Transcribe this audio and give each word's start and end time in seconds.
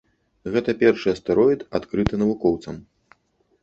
Гэта 0.55 0.75
першы 0.79 1.07
астэроід, 1.15 1.59
адкрыты 1.81 2.15
навукоўцам. 2.25 2.85